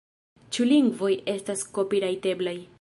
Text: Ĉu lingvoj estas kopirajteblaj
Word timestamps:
Ĉu 0.55 0.65
lingvoj 0.71 1.11
estas 1.37 1.63
kopirajteblaj 1.79 2.61